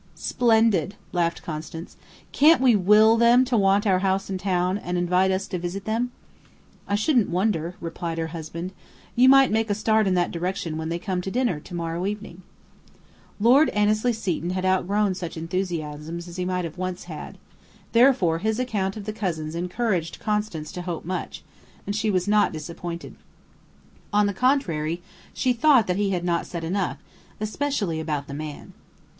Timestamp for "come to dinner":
10.97-11.59